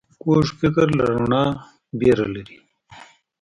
[0.21, 1.43] کوږ فکر له رڼا
[1.99, 2.57] ویره لري